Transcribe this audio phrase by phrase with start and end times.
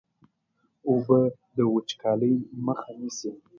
[0.89, 1.19] اوبه
[1.57, 2.33] د وچکالۍ
[2.65, 3.31] مخه نیسي.